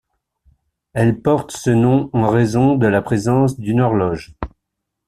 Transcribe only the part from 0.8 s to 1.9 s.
Elle porte ce